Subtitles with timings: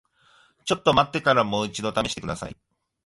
[0.65, 2.57] ちょっと待ってからもう一度試してください。